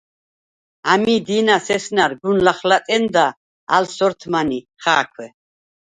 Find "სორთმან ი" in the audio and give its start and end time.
3.95-4.59